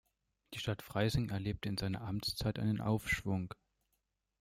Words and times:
Die 0.55 0.57
Stadt 0.59 0.81
Freising 0.81 1.29
erlebte 1.29 1.69
in 1.69 1.77
seiner 1.77 2.01
Amtszeit 2.01 2.57
einen 2.57 2.81
Aufschwung. 2.81 3.53